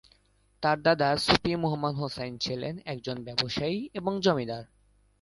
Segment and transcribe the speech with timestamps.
[0.63, 4.63] তার দাদা সুফি মুহাম্মদ হুসাইন ছিলেন একজন ব্যবসায়ী এবং জমিদার।